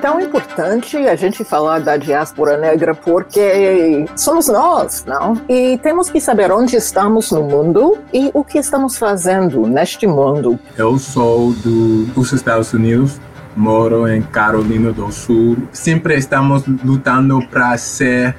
[0.00, 5.40] tão importante a gente falar da diáspora negra porque somos nós, não?
[5.48, 10.58] E temos que saber onde estamos no mundo e o que estamos fazendo neste mundo.
[10.76, 13.20] Eu sou do, dos Estados Unidos,
[13.54, 15.56] moro em Carolina do Sul.
[15.70, 18.34] Sempre estamos lutando para ser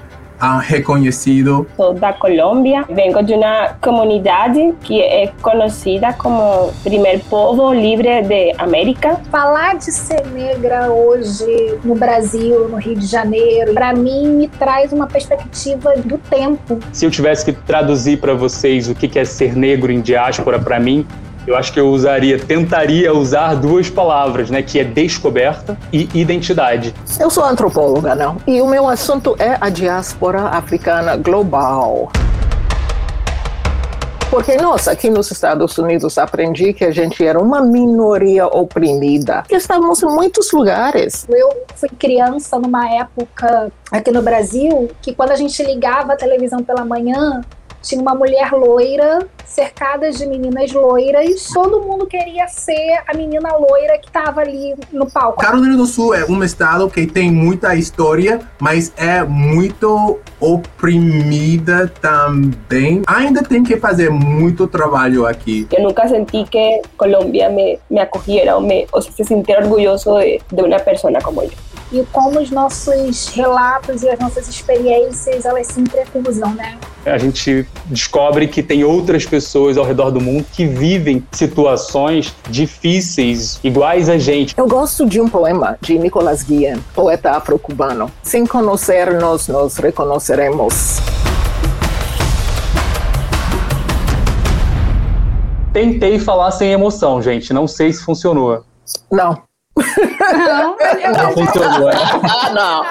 [0.60, 1.68] reconhecido.
[1.76, 8.54] Sou da Colômbia, venho de uma comunidade que é conhecida como primeiro povo livre de
[8.58, 9.20] América.
[9.30, 14.92] Falar de ser negra hoje no Brasil, no Rio de Janeiro, para mim me traz
[14.92, 16.80] uma perspectiva do tempo.
[16.92, 20.80] Se eu tivesse que traduzir para vocês o que é ser negro em diáspora para
[20.80, 21.06] mim,
[21.46, 24.62] eu acho que eu usaria, tentaria usar duas palavras, né?
[24.62, 26.94] Que é descoberta e identidade.
[27.20, 28.38] Eu sou antropóloga, não?
[28.46, 32.12] E o meu assunto é a diáspora africana global.
[34.32, 39.56] Porque, nossa, aqui nos Estados Unidos aprendi que a gente era uma minoria oprimida, que
[39.56, 41.28] estávamos em muitos lugares.
[41.30, 46.64] Eu fui criança numa época aqui no Brasil que quando a gente ligava a televisão
[46.64, 47.42] pela manhã,
[47.82, 51.50] tinha uma mulher loira cercada de meninas loiras.
[51.54, 55.42] Todo mundo queria ser a menina loira que estava ali no palco.
[55.42, 63.02] Carolina do Sul é um estado que tem muita história, mas é muito oprimida também.
[63.06, 65.68] Ainda tem que fazer muito trabalho aqui.
[65.72, 70.42] Eu nunca senti que Colômbia me, me acolhera ou, me, ou se sentir orgulhoso de,
[70.52, 71.52] de uma pessoa como eu
[71.92, 76.78] e como os nossos relatos e as nossas experiências elas se entrecruzam, né?
[77.06, 83.60] A gente descobre que tem outras pessoas ao redor do mundo que vivem situações difíceis
[83.64, 84.54] iguais a gente.
[84.58, 88.12] Eu gosto de um poema de Nicolas Guillen, poeta afro-cubano.
[88.22, 91.00] Sem conhecer-nos, nos reconheceremos.
[95.74, 97.54] Tentei falar sem emoção, gente.
[97.54, 98.64] Não sei se funcionou.
[99.10, 99.42] Não.
[100.22, 100.78] Não,
[101.14, 101.90] não funcionou.
[101.90, 102.86] ah, não.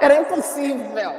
[0.00, 1.12] Era impossível.